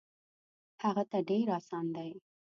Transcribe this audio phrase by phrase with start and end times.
[0.83, 2.11] هغه ته ډېر اسان دی.